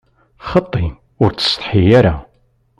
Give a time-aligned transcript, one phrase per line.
[0.49, 0.85] Xaṭi,
[1.23, 2.15] ur ttsetḥi ara!